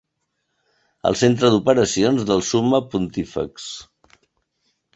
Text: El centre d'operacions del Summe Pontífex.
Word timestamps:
El 1.09 1.17
centre 1.19 1.51
d'operacions 1.55 2.25
del 2.31 2.43
Summe 2.49 2.81
Pontífex. 2.95 3.71